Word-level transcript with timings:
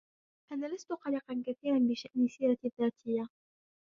أنا 0.51 0.75
لستُ 0.75 0.91
قلقاً 0.93 1.43
كثيراً 1.47 1.79
بشأن 1.89 2.27
سيرتي 2.27 2.67
الذاتية. 2.67 3.23